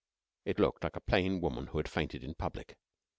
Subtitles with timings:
[0.45, 2.75] It looked like a plain woman who had fainted in public.